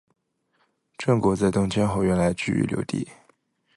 [0.97, 3.07] 郑国在东迁后原来居于留地。